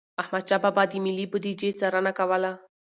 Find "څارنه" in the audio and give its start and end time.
1.79-2.11